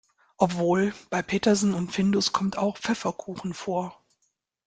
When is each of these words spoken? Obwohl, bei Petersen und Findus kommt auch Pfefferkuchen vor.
Obwohl, 0.37 0.95
bei 1.11 1.21
Petersen 1.21 1.75
und 1.75 1.91
Findus 1.91 2.33
kommt 2.33 2.57
auch 2.57 2.79
Pfefferkuchen 2.79 3.53
vor. 3.53 4.01